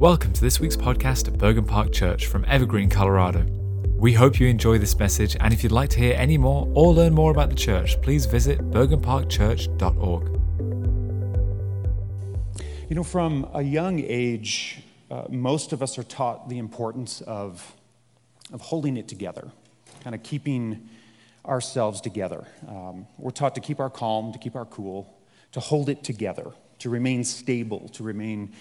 [0.00, 3.44] Welcome to this week's podcast at Bergen Park Church from Evergreen, Colorado.
[3.96, 6.94] We hope you enjoy this message, and if you'd like to hear any more or
[6.94, 10.28] learn more about the church, please visit bergenparkchurch.org.
[12.88, 17.74] You know, from a young age, uh, most of us are taught the importance of,
[18.52, 19.50] of holding it together,
[20.04, 20.88] kind of keeping
[21.44, 22.46] ourselves together.
[22.68, 25.12] Um, we're taught to keep our calm, to keep our cool,
[25.50, 28.52] to hold it together, to remain stable, to remain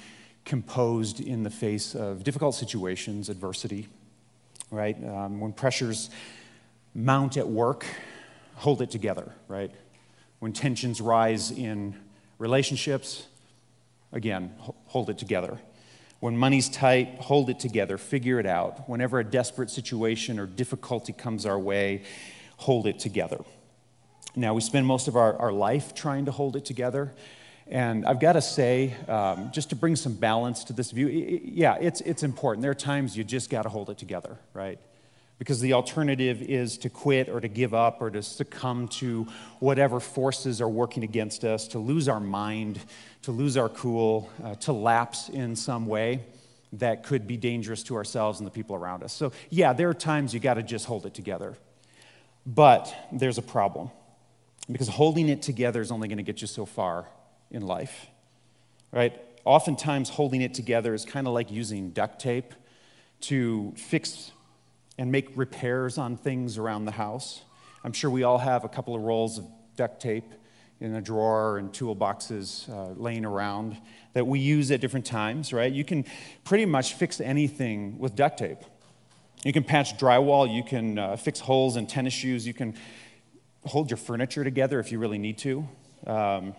[0.48, 3.90] composed in the face of difficult situations, adversity,
[4.72, 4.96] right?
[5.04, 6.10] Um, when pressures
[6.96, 7.86] mount at work,
[8.56, 9.70] hold it together, right?
[10.40, 11.96] When tensions rise in
[12.40, 13.28] relationships,
[14.14, 15.60] again, hold it together.
[16.22, 18.90] When money's tight, hold it together, figure it out.
[18.90, 22.04] Whenever a desperate situation or difficulty comes our way,
[22.56, 23.44] hold it together.
[24.34, 27.14] Now, we spend most of our, our life trying to hold it together.
[27.70, 31.42] And I've got to say, um, just to bring some balance to this view, it,
[31.44, 32.62] yeah, it's, it's important.
[32.62, 34.80] There are times you just got to hold it together, right?
[35.38, 39.28] Because the alternative is to quit or to give up or to succumb to
[39.60, 42.80] whatever forces are working against us, to lose our mind,
[43.24, 46.22] to lose our cool, uh, to lapse in some way
[46.74, 49.14] that could be dangerous to ourselves and the people around us.
[49.14, 51.56] So, yeah, there are times you got to just hold it together.
[52.46, 53.92] But there's a problem
[54.72, 57.08] because holding it together is only going to get you so far
[57.52, 58.08] in life,
[58.92, 59.20] right?
[59.46, 62.54] Oftentimes, holding it together is kind of like using duct tape
[63.22, 64.32] to fix
[64.98, 67.42] and make repairs on things around the house.
[67.84, 69.46] I'm sure we all have a couple of rolls of
[69.76, 70.34] duct tape
[70.80, 73.78] in a drawer and toolboxes uh, laying around
[74.14, 75.72] that we use at different times, right?
[75.72, 76.06] You can
[76.44, 78.60] pretty much fix anything with duct tape.
[79.44, 82.76] You can patch drywall, you can uh, fix holes in tennis shoes, you can
[83.66, 85.68] hold your furniture together if you really need to.
[86.06, 86.56] Um,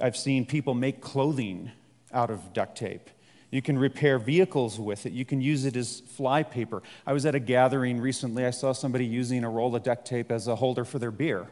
[0.00, 1.70] I've seen people make clothing
[2.12, 3.10] out of duct tape.
[3.50, 5.12] You can repair vehicles with it.
[5.12, 6.82] You can use it as fly paper.
[7.06, 8.44] I was at a gathering recently.
[8.44, 11.46] I saw somebody using a roll of duct tape as a holder for their beer.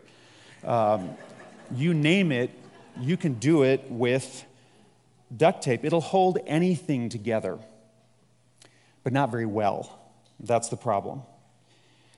[0.65, 1.11] Um,
[1.75, 2.51] you name it,
[3.01, 4.45] you can do it with
[5.35, 5.85] duct tape.
[5.85, 7.59] It'll hold anything together,
[9.03, 10.01] but not very well.
[10.41, 11.23] That's the problem.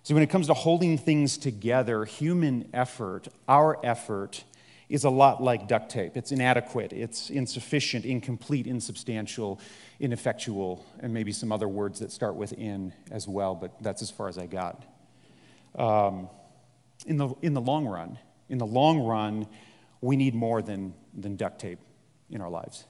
[0.03, 4.45] So, when it comes to holding things together, human effort, our effort,
[4.89, 6.17] is a lot like duct tape.
[6.17, 9.61] It's inadequate, it's insufficient, incomplete, insubstantial,
[9.99, 14.11] ineffectual, and maybe some other words that start with in as well, but that's as
[14.11, 14.85] far as I got.
[15.75, 16.29] Um,
[17.07, 19.47] in, the, in the long run, in the long run,
[20.01, 21.81] we need more than, than duct tape
[22.31, 22.85] in our lives.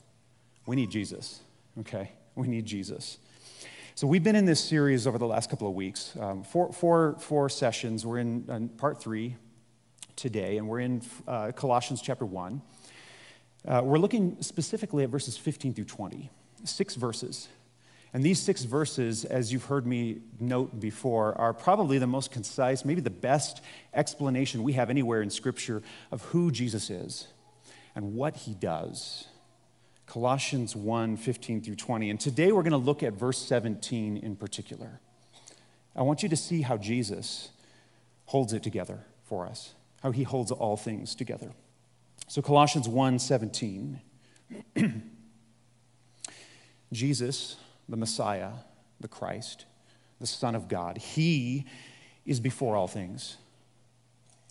[0.67, 1.41] We need Jesus,
[1.81, 2.13] okay?
[2.35, 3.19] We need Jesus.
[3.95, 7.17] So we've been in this series over the last couple of weeks, um, four, four,
[7.19, 8.05] four sessions.
[8.05, 9.37] We're in, in part three,
[10.17, 12.63] today, and we're in uh, Colossians chapter 1.
[13.69, 16.31] Uh, we're looking specifically at verses 15 through 20,
[16.65, 17.49] six verses.
[18.15, 22.85] And these six verses, as you've heard me note before, are probably the most concise,
[22.85, 23.61] maybe the best
[23.93, 27.29] explanation we have anywhere in Scripture of who Jesus is
[27.95, 29.27] and what he does.
[30.07, 32.09] Colossians 1 15 through 20.
[32.09, 35.01] And today we're going to look at verse 17 in particular.
[35.95, 37.51] I want you to see how Jesus
[38.27, 39.75] holds it together for us
[40.07, 41.51] how he holds all things together.
[42.29, 43.99] So Colossians 1:17
[46.93, 47.57] Jesus,
[47.89, 48.51] the Messiah,
[49.01, 49.65] the Christ,
[50.21, 51.67] the Son of God, he
[52.25, 53.37] is before all things.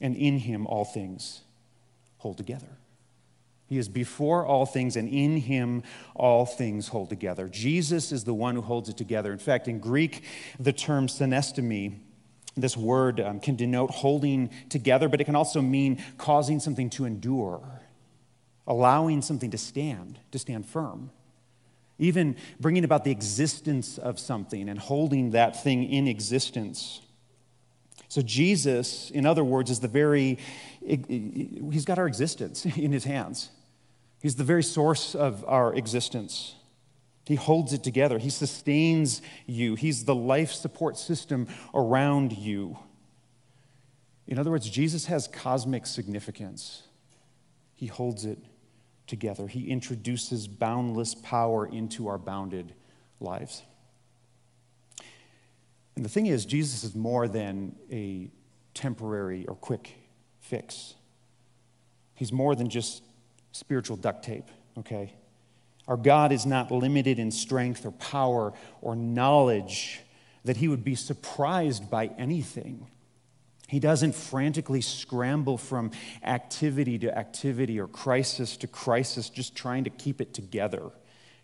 [0.02, 1.40] And in him all things
[2.18, 2.78] hold together.
[3.68, 5.84] He is before all things, and in him
[6.16, 7.48] all things hold together.
[7.48, 9.32] Jesus is the one who holds it together.
[9.32, 10.26] In fact, in Greek,
[10.60, 12.00] the term synestemi
[12.56, 17.06] this word um, can denote holding together, but it can also mean causing something to
[17.06, 17.62] endure,
[18.66, 21.12] allowing something to stand, to stand firm.
[21.98, 27.02] Even bringing about the existence of something and holding that thing in existence.
[28.10, 30.38] So, Jesus, in other words, is the very,
[30.82, 33.50] he's got our existence in his hands.
[34.22, 36.56] He's the very source of our existence.
[37.26, 38.20] He holds it together.
[38.20, 39.76] He sustains you.
[39.76, 42.78] He's the life support system around you.
[44.28, 46.84] In other words, Jesus has cosmic significance.
[47.74, 48.38] He holds it
[49.08, 49.48] together.
[49.48, 52.74] He introduces boundless power into our bounded
[53.20, 53.64] lives.
[55.96, 58.30] And the thing is, Jesus is more than a
[58.74, 59.96] temporary or quick
[60.40, 60.96] fix.
[62.14, 63.04] He's more than just
[63.52, 65.14] spiritual duct tape, okay?
[65.88, 70.02] Our God is not limited in strength or power or knowledge
[70.44, 72.88] that he would be surprised by anything.
[73.68, 75.92] He doesn't frantically scramble from
[76.24, 80.92] activity to activity or crisis to crisis, just trying to keep it together.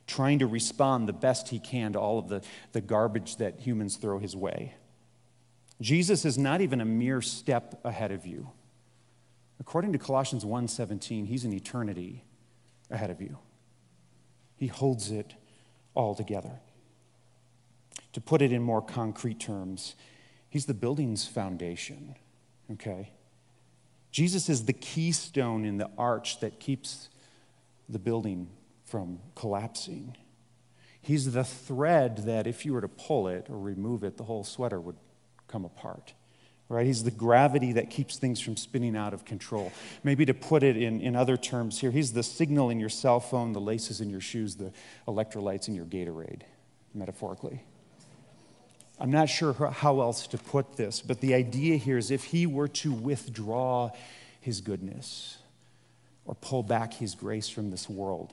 [0.07, 2.41] trying to respond the best he can to all of the,
[2.73, 4.73] the garbage that humans throw his way.
[5.79, 8.49] Jesus is not even a mere step ahead of you.
[9.59, 12.25] According to Colossians 1:17, he's an eternity
[12.89, 13.37] ahead of you.
[14.61, 15.33] He holds it
[15.95, 16.59] all together.
[18.13, 19.95] To put it in more concrete terms,
[20.49, 22.13] he's the building's foundation,
[22.71, 23.09] okay?
[24.11, 27.09] Jesus is the keystone in the arch that keeps
[27.89, 28.49] the building
[28.85, 30.15] from collapsing.
[31.01, 34.43] He's the thread that if you were to pull it or remove it, the whole
[34.43, 34.97] sweater would
[35.47, 36.13] come apart.
[36.71, 36.85] Right?
[36.85, 39.73] He's the gravity that keeps things from spinning out of control.
[40.05, 43.19] Maybe to put it in, in other terms here, he's the signal in your cell
[43.19, 44.71] phone, the laces in your shoes, the
[45.05, 46.43] electrolytes in your Gatorade,
[46.93, 47.61] metaphorically.
[49.01, 52.45] I'm not sure how else to put this, but the idea here is if he
[52.45, 53.89] were to withdraw
[54.39, 55.39] his goodness
[56.23, 58.31] or pull back his grace from this world,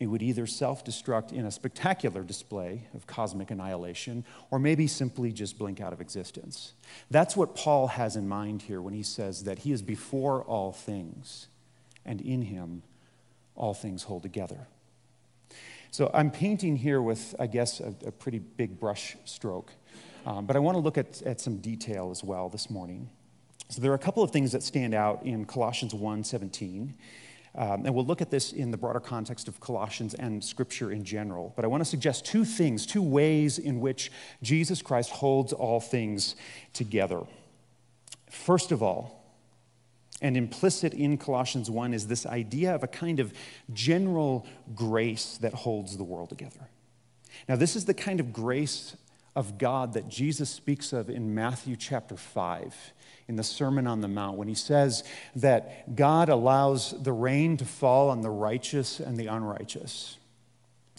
[0.00, 5.32] it would either self destruct in a spectacular display of cosmic annihilation or maybe simply
[5.32, 6.72] just blink out of existence.
[7.10, 10.72] That's what Paul has in mind here when he says that he is before all
[10.72, 11.46] things,
[12.04, 12.82] and in him
[13.54, 14.66] all things hold together.
[15.92, 19.70] So I'm painting here with, I guess, a, a pretty big brush stroke,
[20.26, 23.08] um, but I want to look at, at some detail as well this morning.
[23.68, 26.94] So there are a couple of things that stand out in Colossians 1 17.
[27.56, 31.04] Um, and we'll look at this in the broader context of Colossians and Scripture in
[31.04, 31.52] general.
[31.54, 34.10] But I want to suggest two things, two ways in which
[34.42, 36.34] Jesus Christ holds all things
[36.72, 37.20] together.
[38.28, 39.24] First of all,
[40.20, 43.32] and implicit in Colossians 1 is this idea of a kind of
[43.72, 46.68] general grace that holds the world together.
[47.48, 48.96] Now, this is the kind of grace
[49.36, 52.92] of God that Jesus speaks of in Matthew chapter 5
[53.28, 55.02] in the Sermon on the Mount when he says
[55.36, 60.18] that God allows the rain to fall on the righteous and the unrighteous.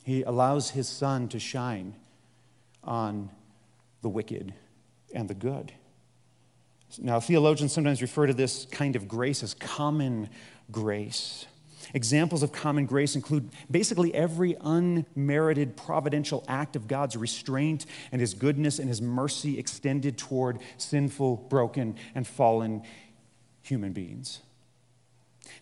[0.04, 1.96] He allows his sun to shine
[2.84, 3.30] on
[4.02, 4.54] the wicked
[5.14, 5.72] and the good.
[7.00, 10.30] Now, theologians sometimes refer to this kind of grace as common
[10.72, 11.46] grace.
[11.94, 18.34] Examples of common grace include basically every unmerited providential act of God's restraint and his
[18.34, 22.84] goodness and his mercy extended toward sinful, broken, and fallen
[23.62, 24.42] human beings.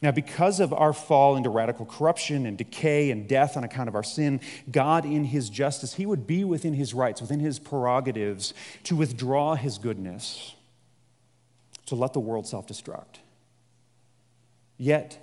[0.02, 3.96] Now, because of our fall into radical corruption and decay and death on account of
[3.96, 8.54] our sin, God, in His justice, He would be within His rights, within His prerogatives,
[8.84, 10.56] to withdraw His goodness,
[11.86, 13.20] to let the world self destruct.
[14.78, 15.23] Yet,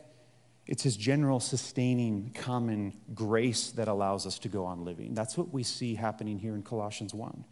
[0.70, 5.14] it's his general sustaining common grace that allows us to go on living.
[5.14, 7.44] That's what we see happening here in Colossians 1.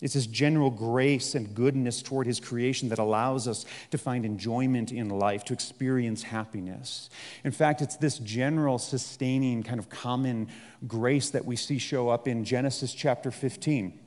[0.00, 4.90] It's his general grace and goodness toward his creation that allows us to find enjoyment
[4.90, 7.10] in life, to experience happiness.
[7.44, 10.48] In fact, it's this general sustaining kind of common
[10.86, 14.00] grace that we see show up in Genesis chapter 15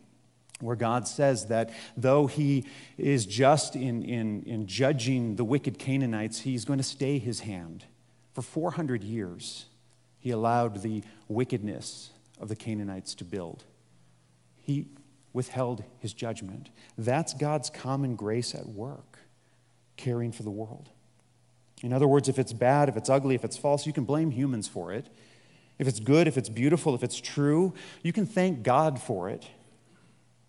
[0.60, 2.66] where God says that though he
[2.98, 7.86] is just in, in, in judging the wicked Canaanites, he's going to stay his hand.
[8.40, 9.66] For 400 years,
[10.18, 13.66] he allowed the wickedness of the Canaanites to build.
[14.62, 14.86] He
[15.34, 16.70] withheld his judgment.
[16.98, 19.20] That's God's common grace at work,
[19.98, 20.88] caring for the world.
[21.84, 24.32] In other words, if it's bad, if it's ugly, if it's false, you can blame
[24.32, 25.10] humans for it.
[25.78, 29.46] If it's good, if it's beautiful, if it's true, you can thank God for it.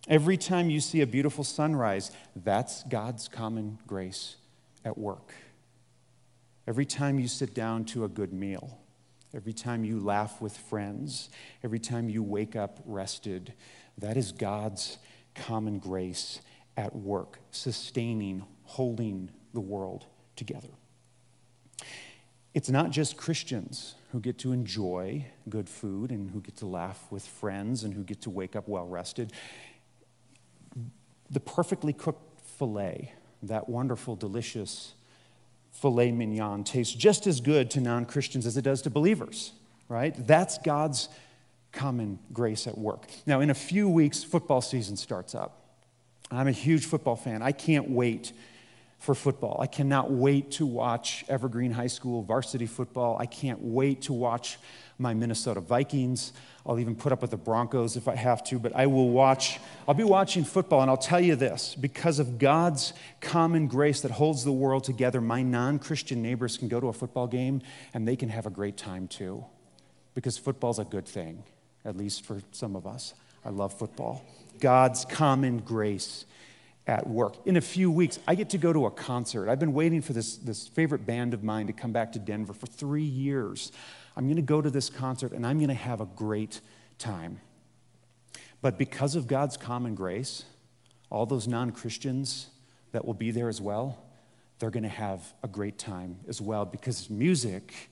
[0.06, 4.36] Every time you see a beautiful sunrise, that's God's common grace
[4.84, 5.34] at work.
[6.70, 8.78] Every time you sit down to a good meal,
[9.34, 11.28] every time you laugh with friends,
[11.64, 13.54] every time you wake up rested,
[13.98, 14.98] that is God's
[15.34, 16.40] common grace
[16.76, 20.68] at work, sustaining, holding the world together.
[22.54, 27.04] It's not just Christians who get to enjoy good food and who get to laugh
[27.10, 29.32] with friends and who get to wake up well rested.
[31.32, 33.12] The perfectly cooked filet,
[33.42, 34.94] that wonderful, delicious
[35.72, 39.52] filet mignon tastes just as good to non Christians as it does to believers,
[39.88, 40.14] right?
[40.26, 41.08] That's God's
[41.72, 43.06] common grace at work.
[43.26, 45.56] Now, in a few weeks, football season starts up.
[46.30, 47.42] I'm a huge football fan.
[47.42, 48.32] I can't wait
[48.98, 49.58] for football.
[49.60, 53.16] I cannot wait to watch Evergreen High School varsity football.
[53.18, 54.58] I can't wait to watch
[55.00, 56.32] my Minnesota Vikings.
[56.66, 59.58] I'll even put up with the Broncos if I have to, but I will watch,
[59.88, 64.10] I'll be watching football, and I'll tell you this because of God's common grace that
[64.10, 67.62] holds the world together, my non Christian neighbors can go to a football game
[67.94, 69.44] and they can have a great time too.
[70.14, 71.42] Because football's a good thing,
[71.84, 73.14] at least for some of us.
[73.44, 74.24] I love football.
[74.60, 76.26] God's common grace
[76.86, 77.36] at work.
[77.46, 79.48] In a few weeks, I get to go to a concert.
[79.48, 82.52] I've been waiting for this, this favorite band of mine to come back to Denver
[82.52, 83.70] for three years.
[84.16, 86.60] I'm going to go to this concert and I'm going to have a great
[86.98, 87.40] time.
[88.62, 90.44] But because of God's common grace,
[91.08, 92.48] all those non Christians
[92.92, 93.98] that will be there as well,
[94.58, 97.90] they're going to have a great time as well because music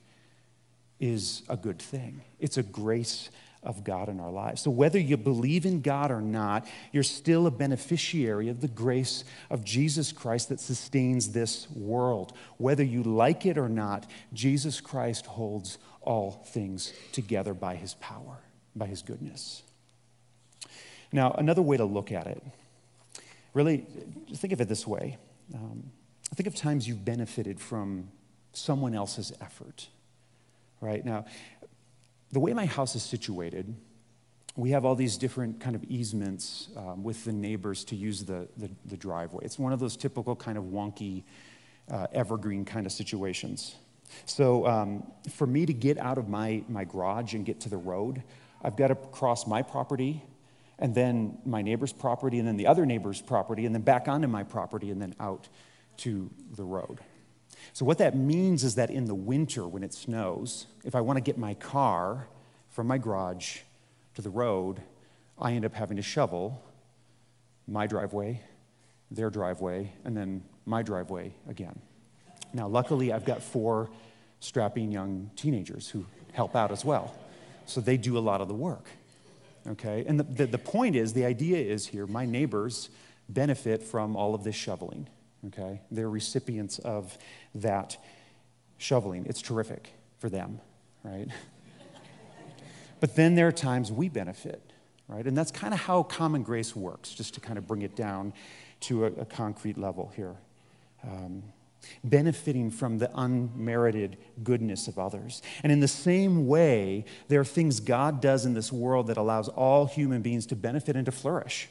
[0.99, 2.21] is a good thing.
[2.39, 3.29] It's a grace
[3.61, 4.61] of God in our lives.
[4.61, 9.25] So, whether you believe in God or not, you're still a beneficiary of the grace
[9.49, 12.33] of Jesus Christ that sustains this world.
[12.57, 15.77] Whether you like it or not, Jesus Christ holds
[16.09, 18.39] all things together by his power,
[18.75, 19.61] by his goodness.
[21.11, 22.41] Now, another way to look at it,
[23.53, 23.85] really,
[24.33, 25.17] think of it this way.
[25.53, 25.91] Um,
[26.33, 28.09] think of times you've benefited from
[28.53, 29.87] someone else's effort,
[30.81, 31.05] right?
[31.05, 31.25] Now,
[32.31, 33.75] the way my house is situated,
[34.55, 38.47] we have all these different kind of easements um, with the neighbors to use the,
[38.57, 39.45] the, the, driveway.
[39.45, 41.23] It's one of those typical kind of wonky,
[41.91, 43.75] uh, evergreen kind of situations.
[44.25, 47.77] So um, for me to get out of my, my garage and get to the
[47.77, 48.23] road,
[48.61, 50.23] I've got to cross my property
[50.77, 54.27] and then my neighbor's property and then the other neighbor's property and then back onto
[54.27, 55.47] my property and then out
[55.97, 56.99] to the road.
[57.73, 61.17] So, what that means is that in the winter, when it snows, if I want
[61.17, 62.27] to get my car
[62.69, 63.59] from my garage
[64.15, 64.81] to the road,
[65.37, 66.63] I end up having to shovel
[67.67, 68.41] my driveway,
[69.11, 71.79] their driveway, and then my driveway again.
[72.53, 73.89] Now, luckily, I've got four
[74.39, 77.13] strapping young teenagers who help out as well.
[77.65, 78.85] So they do a lot of the work.
[79.67, 80.03] Okay?
[80.07, 82.89] And the, the, the point is the idea is here my neighbors
[83.27, 85.07] benefit from all of this shoveling.
[85.47, 85.81] Okay?
[85.91, 87.17] They're recipients of
[87.55, 87.97] that
[88.77, 89.25] shoveling.
[89.27, 90.59] It's terrific for them,
[91.03, 91.27] right?
[92.99, 94.71] but then there are times we benefit,
[95.07, 95.25] right?
[95.25, 98.33] And that's kind of how common grace works, just to kind of bring it down
[98.81, 100.35] to a, a concrete level here.
[101.03, 101.43] Um,
[102.03, 105.41] benefiting from the unmerited goodness of others.
[105.63, 109.47] And in the same way, there are things God does in this world that allows
[109.49, 111.69] all human beings to benefit and to flourish.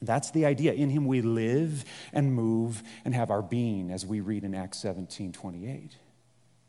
[0.00, 0.72] That's the idea.
[0.72, 4.78] In him we live and move and have our being, as we read in Acts
[4.78, 5.96] 17 28.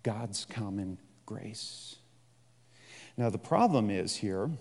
[0.04, 1.96] God's common grace.
[3.18, 4.52] Now, the problem is here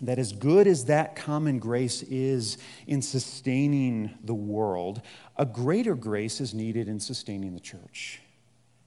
[0.00, 5.02] that as good as that common grace is in sustaining the world,
[5.36, 8.20] a greater grace is needed in sustaining the church,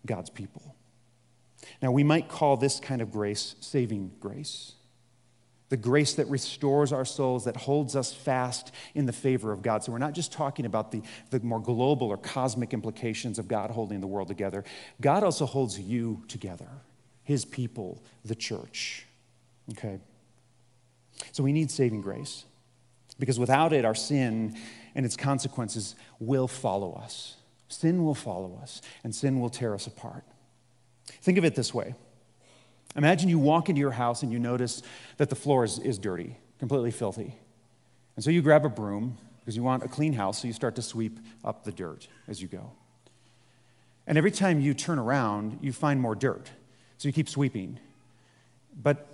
[0.05, 0.75] God's people.
[1.81, 4.73] Now, we might call this kind of grace saving grace
[5.71, 9.81] the grace that restores our souls, that holds us fast in the favor of God.
[9.81, 13.71] So we're not just talking about the, the more global or cosmic implications of God
[13.71, 14.65] holding the world together.
[14.99, 16.67] God also holds you together,
[17.23, 19.05] his people, the church.
[19.71, 20.01] Okay?
[21.31, 22.45] So we need saving grace
[23.19, 24.57] because without it, our sin
[24.95, 27.37] and its consequences will follow us.
[27.67, 30.25] Sin will follow us, and sin will tear us apart.
[31.21, 31.95] Think of it this way
[32.95, 34.83] Imagine you walk into your house and you notice
[35.17, 37.35] that the floor is, is dirty, completely filthy.
[38.15, 40.75] And so you grab a broom because you want a clean house, so you start
[40.75, 42.71] to sweep up the dirt as you go.
[44.05, 46.51] And every time you turn around, you find more dirt.
[46.97, 47.79] So you keep sweeping.
[48.75, 49.10] But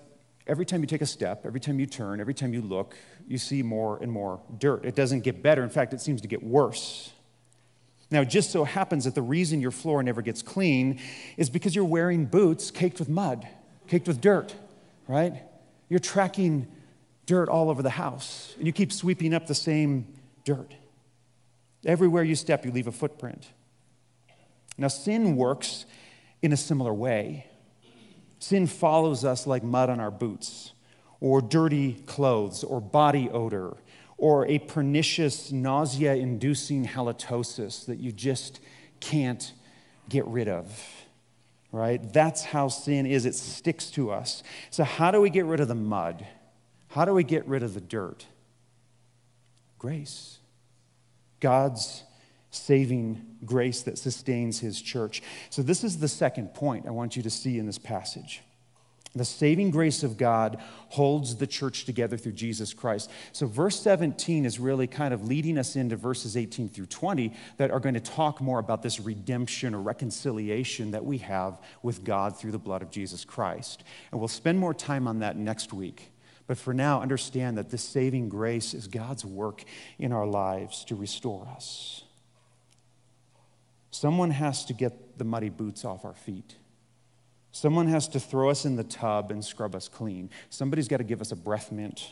[0.48, 2.96] every time you take a step, every time you turn, every time you look,
[3.28, 4.86] you see more and more dirt.
[4.86, 5.64] It doesn't get better.
[5.64, 7.12] In fact, it seems to get worse.
[8.10, 11.00] Now, it just so happens that the reason your floor never gets clean
[11.36, 13.48] is because you're wearing boots caked with mud
[13.88, 14.54] caked with dirt,
[15.08, 15.42] right?
[15.90, 16.68] You're tracking
[17.26, 20.08] dirt all over the house, and you keep sweeping up the same
[20.44, 20.74] dirt.
[21.86, 23.48] Everywhere you step, you leave a footprint.
[24.78, 25.86] Now, sin works
[26.42, 27.48] in a similar way.
[28.40, 30.74] Sin follows us like mud on our boots,
[31.20, 33.78] or dirty clothes, or body odor,
[34.18, 38.60] or a pernicious, nausea inducing halitosis that you just
[39.00, 39.54] can't
[40.10, 40.82] get rid of
[41.72, 42.02] right?
[42.14, 43.26] That's how sin is.
[43.26, 44.44] It sticks to us.
[44.70, 46.26] So, how do we get rid of the mud?
[46.90, 48.26] How do we get rid of the dirt?
[49.78, 50.40] Grace.
[51.40, 52.04] God's
[52.52, 55.22] saving grace that sustains his church.
[55.50, 58.42] So, this is the second point I want you to see in this passage.
[59.16, 63.10] The saving grace of God holds the church together through Jesus Christ.
[63.32, 67.72] So, verse 17 is really kind of leading us into verses 18 through 20 that
[67.72, 72.38] are going to talk more about this redemption or reconciliation that we have with God
[72.38, 73.84] through the blood of Jesus Christ.
[74.12, 76.12] And we'll spend more time on that next week.
[76.46, 79.64] But for now, understand that this saving grace is God's work
[80.00, 82.04] in our lives to restore us.
[83.98, 86.56] Someone has to get the muddy boots off our feet.
[87.52, 90.30] Someone has to throw us in the tub and scrub us clean.
[90.52, 92.08] Somebody's got to give us a breath mint.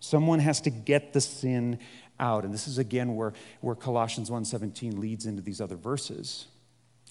[0.00, 1.78] Someone has to get the sin
[2.18, 2.44] out.
[2.44, 6.48] And this is again where, where Colossians 1:17 leads into these other verses.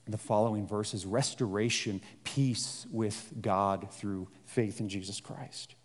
[0.05, 5.75] the following verses restoration, peace with God through faith in Jesus Christ.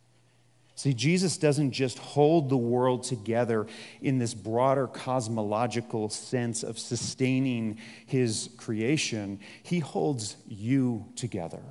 [0.75, 3.67] See, Jesus doesn't just hold the world together
[4.01, 11.63] in this broader cosmological sense of sustaining his creation, he holds you together.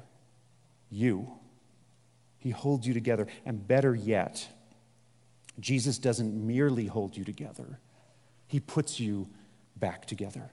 [0.90, 1.32] You.
[2.38, 3.28] He holds you together.
[3.46, 4.48] And better yet,
[5.60, 7.80] Jesus doesn't merely hold you together,
[8.48, 9.28] he puts you
[9.78, 10.52] back together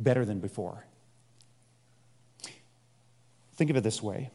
[0.00, 0.84] better than before.
[3.54, 4.30] Think of it this way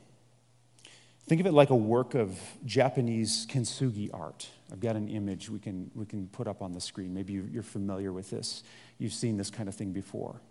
[1.27, 4.47] think of it like a work of Japanese kintsugi art.
[4.71, 7.13] I've got an image we can, we can put up on the screen.
[7.13, 8.63] Maybe you're familiar with this,
[8.97, 10.41] you've seen this kind of thing before.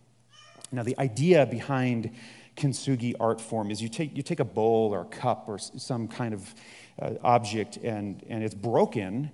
[0.72, 2.10] Now, the idea behind
[2.56, 6.08] kintsugi art form is you take, you take a bowl or a cup or some
[6.08, 6.54] kind of
[7.00, 9.30] uh, object and, and it's broken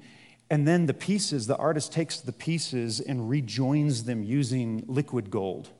[0.50, 5.70] and then the pieces, the artist takes the pieces and rejoins them using liquid gold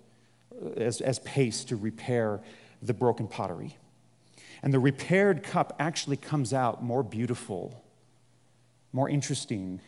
[0.55, 2.40] uh, as, as paste to repair
[2.81, 3.76] the broken pottery.
[4.62, 7.83] And the repaired cup actually comes out more beautiful,
[8.93, 9.81] more interesting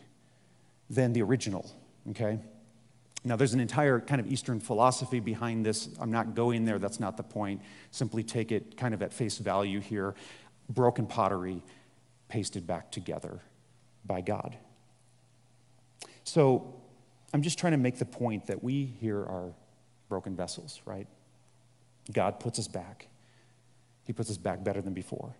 [0.89, 1.69] than the original,
[2.09, 2.39] okay?
[3.23, 5.89] Now, there's an entire kind of Eastern philosophy behind this.
[5.99, 7.61] I'm not going there, that's not the point.
[7.91, 10.15] Simply take it kind of at face value here.
[10.69, 11.61] Broken pottery
[12.27, 13.39] pasted back together
[14.05, 14.57] by God.
[16.23, 16.75] So
[17.33, 19.53] I'm just trying to make the point that we here are
[20.09, 21.07] broken vessels, right?
[22.11, 23.07] God puts us back.
[24.05, 25.35] He puts us back better than before.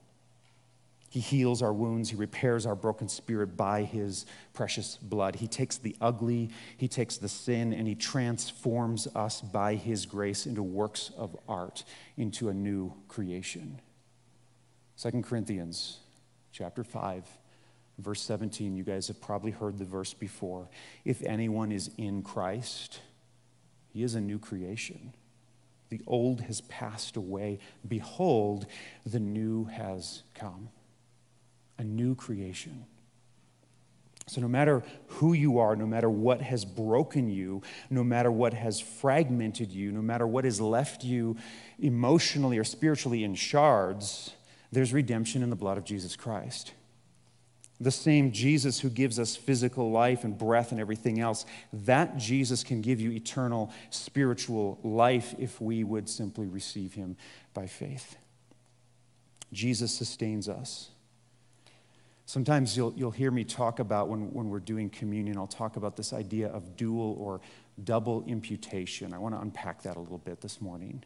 [1.10, 2.10] He heals our wounds.
[2.10, 5.36] He repairs our broken spirit by his precious blood.
[5.36, 10.48] He takes the ugly, he takes the sin, and he transforms us by his grace
[10.48, 11.84] into works of art,
[12.17, 13.79] into a new creation.
[14.98, 16.00] 2 Corinthians
[16.51, 17.25] chapter 5
[18.00, 20.67] Verse 17, you guys have probably heard the verse before.
[21.05, 23.00] If anyone is in Christ,
[23.91, 25.13] he is a new creation.
[25.93, 27.59] The old has passed away.
[27.88, 28.65] Behold,
[29.05, 30.69] the new has come.
[31.77, 32.88] A new creation.
[34.25, 38.56] So, no matter who you are, no matter what has broken you, no matter what
[38.56, 41.38] has fragmented you, no matter what has left you
[41.77, 44.32] emotionally or spiritually in shards,
[44.71, 46.73] there's redemption in the blood of Jesus Christ
[47.84, 52.63] the same Jesus who gives us physical life and breath and everything else, that Jesus
[52.63, 57.17] can give you eternal spiritual life if we would simply receive him
[57.54, 58.17] by faith.
[59.52, 60.89] Jesus sustains us.
[62.26, 65.98] Sometimes you'll, you'll hear me talk about when, when we're doing communion, I'll talk about
[65.98, 67.41] this idea of dual or
[67.84, 69.13] double imputation.
[69.13, 71.04] I want to unpack that a little bit this morning.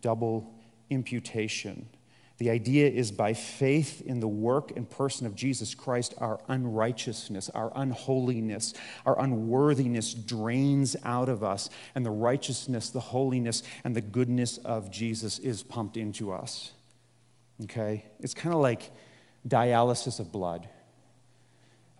[0.00, 0.54] Double
[0.88, 1.88] imputation.
[2.38, 7.48] The idea is by faith in the work and person of Jesus Christ, our unrighteousness,
[7.50, 8.74] our unholiness,
[9.06, 14.90] our unworthiness drains out of us, and the righteousness, the holiness, and the goodness of
[14.90, 16.72] Jesus is pumped into us.
[17.62, 18.04] Okay?
[18.18, 18.90] It's kind of like
[19.46, 20.68] dialysis of blood.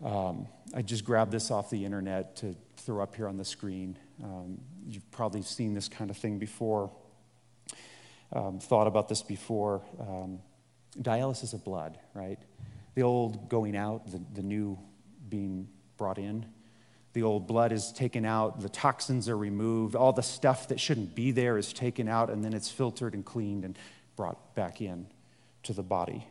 [0.05, 3.97] Um, I just grabbed this off the internet to throw up here on the screen.
[4.23, 6.90] Um, you've probably seen this kind of thing before
[8.33, 9.83] um, thought about this before.
[10.01, 10.41] Um,
[11.01, 12.39] dialysis of blood, right?
[12.95, 14.79] The old going out, the, the new
[15.29, 16.47] being brought in.
[17.13, 21.15] The old blood is taken out, the toxins are removed, all the stuff that shouldn't
[21.15, 23.79] be there is taken out, and then it's filtered and cleaned and
[24.17, 25.07] brought back in
[25.63, 26.27] to the body,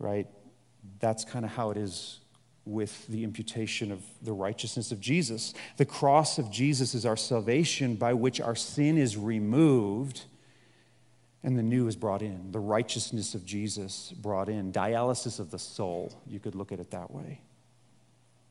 [0.00, 0.26] right?
[0.98, 2.18] That's kind of how it is
[2.64, 5.54] with the imputation of the righteousness of Jesus.
[5.76, 10.24] The cross of Jesus is our salvation by which our sin is removed
[11.44, 15.58] and the new is brought in, the righteousness of Jesus brought in, dialysis of the
[15.58, 16.12] soul.
[16.26, 17.40] You could look at it that way.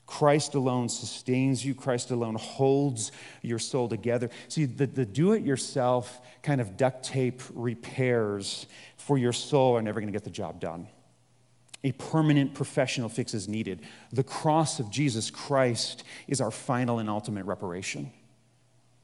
[0.06, 4.30] Christ alone sustains you, Christ alone holds your soul together.
[4.49, 8.65] See, the, the do it yourself kind of duct tape repairs
[8.97, 10.88] for your soul are never going to get the job done.
[11.86, 13.82] A permanent professional fix is needed.
[14.12, 18.12] The cross of Jesus Christ is our final and ultimate reparation.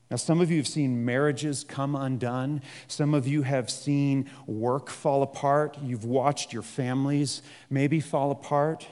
[0.10, 2.62] Now, some of you have seen marriages come undone.
[2.88, 5.78] Some of you have seen work fall apart.
[5.84, 8.88] You've watched your families maybe fall apart.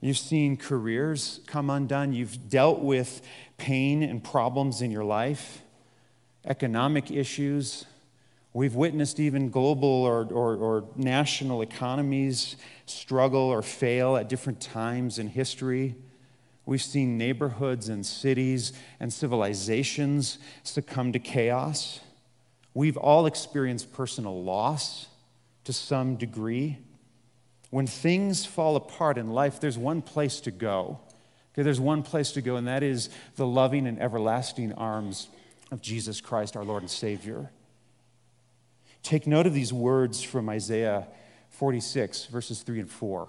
[0.00, 2.14] You've seen careers come undone.
[2.14, 3.20] You've dealt with
[3.58, 5.62] pain and problems in your life,
[6.46, 7.84] economic issues.
[8.54, 15.18] We've witnessed even global or, or, or national economies struggle or fail at different times
[15.18, 15.94] in history.
[16.64, 22.00] We've seen neighborhoods and cities and civilizations succumb to chaos.
[22.74, 25.08] We've all experienced personal loss
[25.64, 26.78] to some degree.
[27.70, 31.00] When things fall apart in life, there's one place to go.
[31.52, 35.28] Okay, there's one place to go, and that is the loving and everlasting arms
[35.70, 37.50] of Jesus Christ, our Lord and Savior.
[39.02, 41.08] Take note of these words from Isaiah
[41.50, 43.28] 46, verses 3 and 4.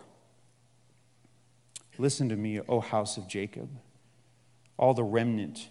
[1.97, 3.69] Listen to me, O house of Jacob,
[4.77, 5.69] all the remnant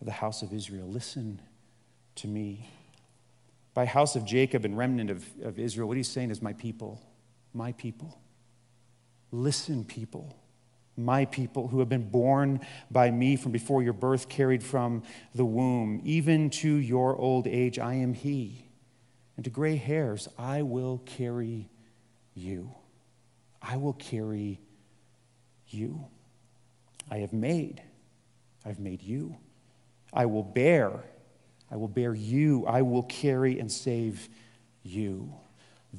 [0.00, 0.86] of the house of Israel.
[0.86, 1.40] Listen
[2.16, 2.70] to me.
[3.72, 7.00] By house of Jacob and remnant of, of Israel, what he's saying is, My people,
[7.52, 8.20] my people.
[9.32, 10.36] Listen, people
[10.96, 12.60] my people who have been born
[12.90, 15.02] by me from before your birth, carried from
[15.34, 16.00] the womb.
[16.04, 18.66] Even to your old age, I am He.
[19.36, 21.68] And to gray hairs, I will carry
[22.34, 22.72] you.
[23.60, 24.60] I will carry
[25.74, 26.06] you.
[27.10, 27.82] I have made,
[28.64, 29.36] I've made you.
[30.12, 31.04] I will bear,
[31.70, 32.66] I will bear you.
[32.66, 34.28] I will carry and save
[34.82, 35.34] you.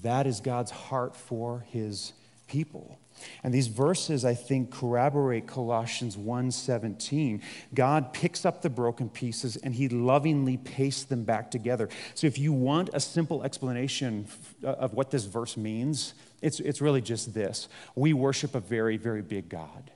[0.01, 2.13] That is God's heart for His
[2.47, 2.99] people.
[3.43, 7.41] And these verses, I think, corroborate Colossians 1:17.
[7.73, 11.89] God picks up the broken pieces and he lovingly pastes them back together.
[12.13, 14.27] So if you want a simple explanation
[14.63, 17.69] uh, of what this verse means, it's, it's really just this.
[17.95, 19.91] We worship a very, very big God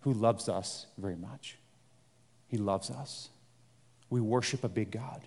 [0.00, 1.56] who loves us very much.
[2.46, 3.30] He loves us.
[4.10, 5.22] We worship a big God.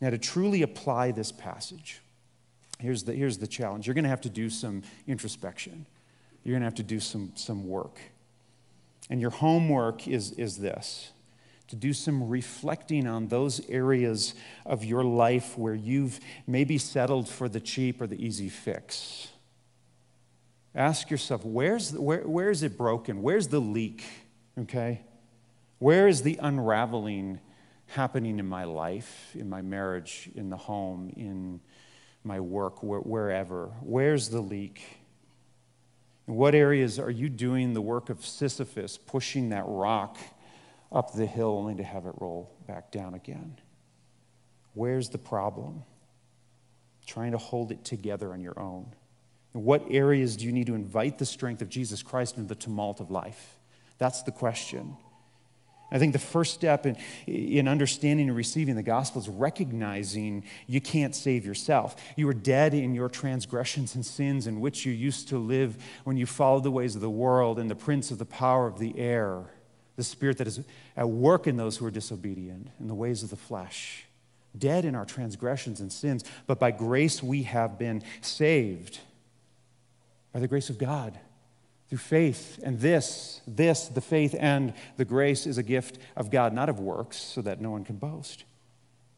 [0.00, 2.00] Now, to truly apply this passage,
[2.80, 3.86] here's the, here's the challenge.
[3.86, 5.86] You're going to have to do some introspection
[6.44, 7.98] you're going to have to do some, some work.
[9.08, 11.12] And your homework is, is this
[11.68, 14.34] to do some reflecting on those areas
[14.66, 19.28] of your life where you've maybe settled for the cheap or the easy fix.
[20.74, 23.22] Ask yourself, where's, where, where is it broken?
[23.22, 24.04] Where's the leak?
[24.58, 25.02] Okay?
[25.78, 27.38] Where is the unraveling
[27.86, 31.60] happening in my life, in my marriage, in the home, in
[32.24, 33.66] my work, wherever?
[33.80, 34.82] Where's the leak?
[36.28, 40.16] In what areas are you doing the work of Sisyphus, pushing that rock
[40.92, 43.56] up the hill only to have it roll back down again?
[44.74, 45.82] Where's the problem?
[47.06, 48.92] Trying to hold it together on your own.
[49.54, 52.54] In what areas do you need to invite the strength of Jesus Christ into the
[52.54, 53.58] tumult of life?
[53.98, 54.96] That's the question.
[55.92, 60.80] I think the first step in, in understanding and receiving the gospel is recognizing you
[60.80, 61.96] can't save yourself.
[62.16, 66.16] You are dead in your transgressions and sins in which you used to live when
[66.16, 68.96] you followed the ways of the world and the prince of the power of the
[68.98, 69.42] air,
[69.96, 70.60] the spirit that is
[70.96, 74.04] at work in those who are disobedient, in the ways of the flesh.
[74.56, 79.00] Dead in our transgressions and sins, but by grace we have been saved.
[80.32, 81.18] By the grace of God
[81.90, 82.60] through faith.
[82.62, 86.78] And this, this, the faith and the grace is a gift of God, not of
[86.78, 88.44] works, so that no one can boast.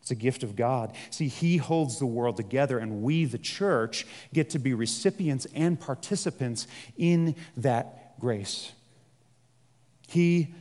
[0.00, 0.92] It's a gift of God.
[1.11, 5.78] See, He holds the world together, and we, the church, get to be recipients and
[5.78, 8.72] participants in that grace.
[10.08, 10.54] He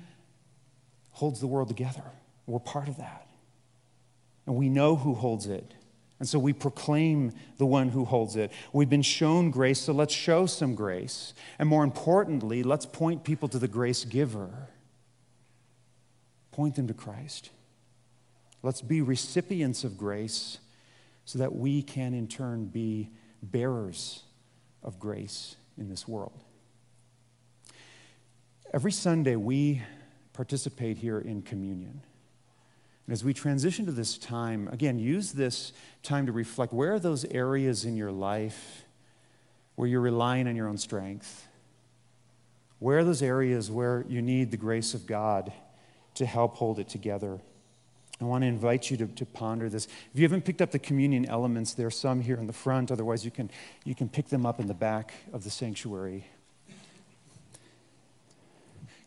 [1.11, 2.03] holds the world together.
[2.45, 3.27] We're part of that.
[4.45, 5.73] And we know who holds it.
[6.21, 8.51] And so we proclaim the one who holds it.
[8.73, 11.33] We've been shown grace, so let's show some grace.
[11.57, 14.69] And more importantly, let's point people to the grace giver.
[16.51, 17.49] Point them to Christ.
[18.61, 20.59] Let's be recipients of grace
[21.25, 23.09] so that we can in turn be
[23.41, 24.21] bearers
[24.83, 26.43] of grace in this world.
[28.71, 29.81] Every Sunday, we
[30.33, 32.03] participate here in communion.
[33.11, 36.99] And as we transition to this time, again, use this time to reflect where are
[36.99, 38.85] those areas in your life
[39.75, 41.45] where you're relying on your own strength?
[42.79, 45.51] Where are those areas where you need the grace of God
[46.13, 47.41] to help hold it together?
[48.21, 49.87] I want to invite you to, to ponder this.
[50.13, 52.91] If you haven't picked up the communion elements, there are some here in the front.
[52.91, 53.51] Otherwise, you can,
[53.83, 56.27] you can pick them up in the back of the sanctuary.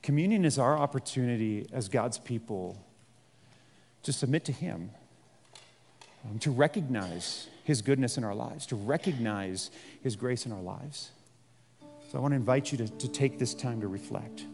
[0.03, 2.84] Communion is our opportunity as God's people
[4.05, 4.90] to submit to Him,
[6.25, 9.71] um, to recognize His goodness in our lives, to recognize
[10.03, 11.11] His grace in our lives.
[12.11, 14.45] So I want to invite you to, to take this time to reflect.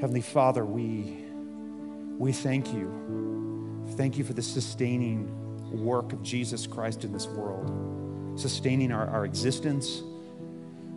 [0.00, 1.24] Heavenly Father, we,
[2.16, 3.84] we thank you.
[3.96, 5.32] Thank you for the sustaining
[5.84, 10.02] work of Jesus Christ in this world, sustaining our, our existence,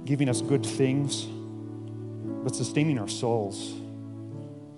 [0.06, 1.26] giving us good things,
[2.44, 3.74] but sustaining our souls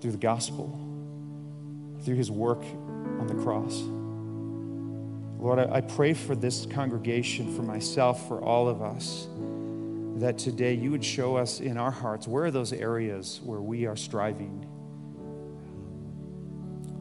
[0.02, 0.68] through the gospel,
[2.04, 2.62] through his work
[3.20, 3.80] on the cross.
[5.40, 9.28] Lord, I, I pray for this congregation, for myself, for all of us,
[10.16, 13.86] that today you would show us in our hearts where are those areas where we
[13.86, 14.66] are striving,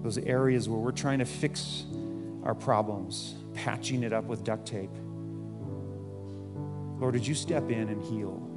[0.03, 1.85] those areas where we're trying to fix
[2.43, 4.91] our problems, patching it up with duct tape.
[6.99, 8.50] Lord, did you step in and heal?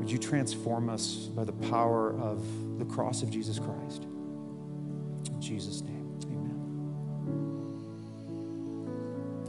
[0.00, 2.42] Would you transform us by the power of
[2.78, 4.04] the cross of Jesus Christ?
[5.26, 6.56] In Jesus' name, amen.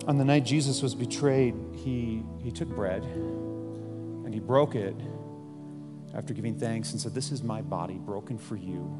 [0.09, 4.93] On the night Jesus was betrayed, he, he took bread and he broke it
[6.13, 8.93] after giving thanks and said, This is my body broken for you.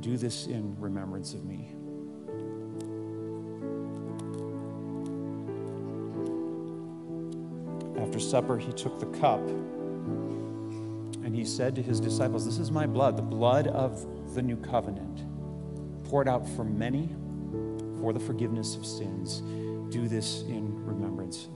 [0.00, 1.70] Do this in remembrance of me.
[7.98, 9.40] After supper, he took the cup
[11.34, 14.56] and he said to his disciples, This is my blood, the blood of the new
[14.56, 15.24] covenant,
[16.04, 17.08] poured out for many
[18.00, 19.40] for the forgiveness of sins.
[19.92, 21.48] Do this in remembrance.